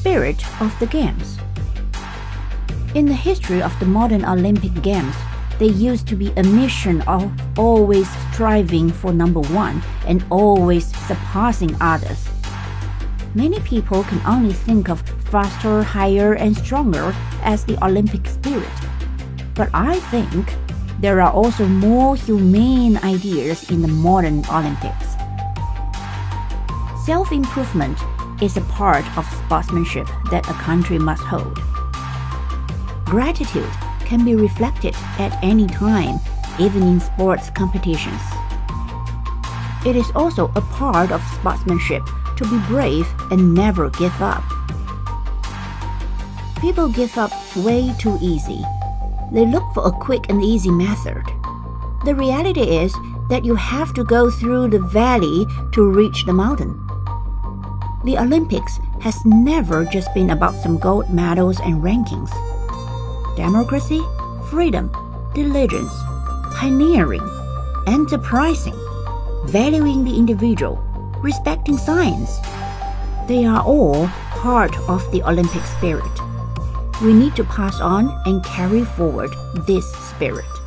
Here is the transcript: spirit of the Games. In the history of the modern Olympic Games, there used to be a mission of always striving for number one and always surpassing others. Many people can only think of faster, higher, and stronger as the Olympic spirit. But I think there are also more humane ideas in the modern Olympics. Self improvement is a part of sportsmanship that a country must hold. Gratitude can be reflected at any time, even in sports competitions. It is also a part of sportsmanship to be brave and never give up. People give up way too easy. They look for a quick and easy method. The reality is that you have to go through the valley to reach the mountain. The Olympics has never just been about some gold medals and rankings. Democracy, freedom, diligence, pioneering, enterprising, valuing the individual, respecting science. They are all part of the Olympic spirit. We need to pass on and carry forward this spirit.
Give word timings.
spirit 0.00 0.42
of 0.62 0.72
the 0.78 0.86
Games. 0.86 1.36
In 2.94 3.04
the 3.04 3.12
history 3.12 3.60
of 3.60 3.78
the 3.78 3.84
modern 3.84 4.24
Olympic 4.24 4.72
Games, 4.80 5.14
there 5.58 5.68
used 5.68 6.08
to 6.08 6.16
be 6.16 6.32
a 6.38 6.42
mission 6.42 7.02
of 7.02 7.30
always 7.58 8.08
striving 8.32 8.90
for 8.90 9.12
number 9.12 9.40
one 9.40 9.82
and 10.06 10.24
always 10.30 10.86
surpassing 11.06 11.76
others. 11.82 12.30
Many 13.34 13.60
people 13.60 14.02
can 14.04 14.22
only 14.24 14.54
think 14.54 14.88
of 14.88 15.02
faster, 15.28 15.82
higher, 15.82 16.32
and 16.32 16.56
stronger 16.56 17.14
as 17.42 17.66
the 17.66 17.76
Olympic 17.84 18.26
spirit. 18.26 18.76
But 19.54 19.68
I 19.74 20.00
think 20.08 20.56
there 21.00 21.20
are 21.20 21.30
also 21.30 21.66
more 21.66 22.16
humane 22.16 22.96
ideas 23.04 23.70
in 23.70 23.82
the 23.82 23.88
modern 23.88 24.46
Olympics. 24.48 25.19
Self 27.04 27.32
improvement 27.32 27.98
is 28.42 28.58
a 28.58 28.60
part 28.62 29.06
of 29.16 29.24
sportsmanship 29.44 30.06
that 30.30 30.46
a 30.50 30.52
country 30.54 30.98
must 30.98 31.22
hold. 31.22 31.58
Gratitude 33.06 33.70
can 34.00 34.22
be 34.22 34.34
reflected 34.34 34.94
at 35.18 35.36
any 35.42 35.66
time, 35.66 36.20
even 36.58 36.82
in 36.82 37.00
sports 37.00 37.48
competitions. 37.50 38.20
It 39.86 39.96
is 39.96 40.12
also 40.14 40.52
a 40.56 40.60
part 40.60 41.10
of 41.10 41.22
sportsmanship 41.38 42.04
to 42.36 42.44
be 42.44 42.58
brave 42.66 43.08
and 43.30 43.54
never 43.54 43.88
give 43.90 44.20
up. 44.20 44.44
People 46.60 46.90
give 46.90 47.16
up 47.16 47.32
way 47.56 47.94
too 47.98 48.18
easy. 48.20 48.62
They 49.32 49.46
look 49.46 49.64
for 49.72 49.86
a 49.86 49.92
quick 49.92 50.28
and 50.28 50.42
easy 50.42 50.70
method. 50.70 51.24
The 52.04 52.14
reality 52.14 52.60
is 52.60 52.94
that 53.30 53.44
you 53.44 53.54
have 53.54 53.94
to 53.94 54.04
go 54.04 54.30
through 54.30 54.68
the 54.68 54.80
valley 54.80 55.46
to 55.72 55.88
reach 55.88 56.26
the 56.26 56.34
mountain. 56.34 56.89
The 58.02 58.16
Olympics 58.16 58.80
has 59.00 59.26
never 59.26 59.84
just 59.84 60.12
been 60.14 60.30
about 60.30 60.54
some 60.54 60.78
gold 60.78 61.10
medals 61.10 61.60
and 61.60 61.82
rankings. 61.82 62.30
Democracy, 63.36 64.00
freedom, 64.48 64.90
diligence, 65.34 65.92
pioneering, 66.54 67.20
enterprising, 67.86 68.78
valuing 69.44 70.02
the 70.02 70.16
individual, 70.16 70.76
respecting 71.22 71.76
science. 71.76 72.38
They 73.28 73.44
are 73.44 73.62
all 73.62 74.06
part 74.30 74.74
of 74.88 75.04
the 75.12 75.22
Olympic 75.22 75.62
spirit. 75.64 76.10
We 77.02 77.12
need 77.12 77.36
to 77.36 77.44
pass 77.44 77.80
on 77.80 78.08
and 78.24 78.42
carry 78.44 78.84
forward 78.84 79.30
this 79.66 79.84
spirit. 80.08 80.59